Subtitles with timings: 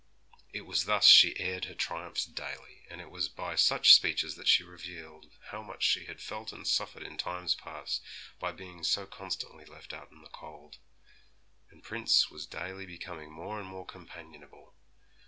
[0.51, 4.47] It was thus she aired her triumphs daily; and it was by such speeches that
[4.47, 8.01] she revealed how much she had felt and suffered in times past
[8.39, 10.77] by being so constantly left out in the cold.
[11.69, 14.73] And Prince was daily becoming more and more companionable.